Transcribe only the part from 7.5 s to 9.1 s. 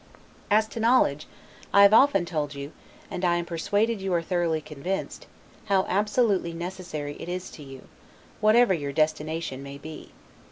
to you, whatever your